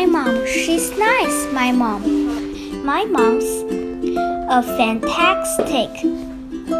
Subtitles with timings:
[0.00, 2.00] My mom, she's nice, my mom.
[2.86, 3.44] My mom's
[4.48, 5.90] a fantastic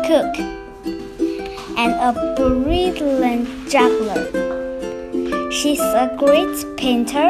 [0.08, 0.38] cook
[1.76, 4.24] and a brilliant juggler.
[5.52, 7.28] She's a great painter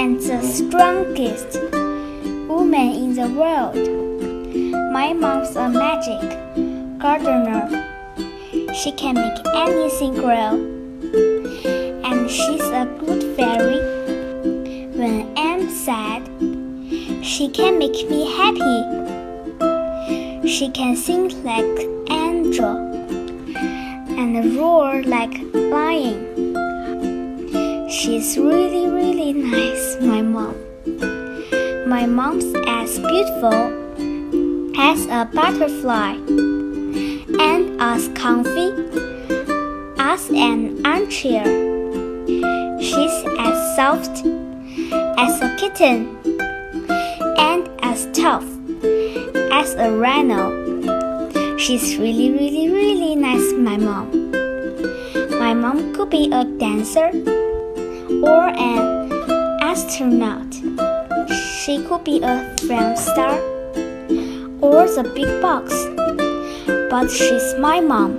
[0.00, 1.60] and the strongest
[2.48, 3.76] woman in the world.
[4.94, 6.22] My mom's a magic
[6.98, 7.68] gardener.
[8.72, 10.56] She can make anything grow.
[12.02, 12.86] And she's a
[17.22, 18.78] she can make me happy.
[20.48, 22.76] She can sing like angel
[24.18, 26.18] and roar like lion.
[27.88, 30.54] She's really, really nice, my mom.
[31.88, 33.72] My mom's as beautiful
[34.76, 36.12] as a butterfly
[37.40, 38.72] and as comfy
[39.98, 41.44] as an armchair.
[42.80, 44.33] She's as soft
[45.74, 46.16] kitten
[47.36, 48.44] and as tough
[49.50, 50.54] as a rhino.
[51.56, 54.30] She's really, really, really nice, my mom.
[55.40, 57.10] My mom could be a dancer
[58.22, 59.10] or an
[59.62, 60.54] astronaut.
[61.58, 63.38] She could be a film star
[64.62, 65.74] or the big box.
[66.88, 68.14] But she's my mom.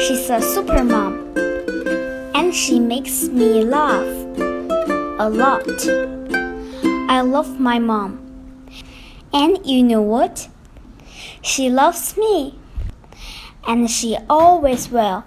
[0.00, 1.28] She's a super mom.
[2.34, 4.06] And she makes me laugh
[5.20, 6.37] a lot.
[7.08, 8.68] I love my mom.
[9.32, 10.48] And you know what?
[11.40, 12.58] She loves me.
[13.66, 15.24] And she always will.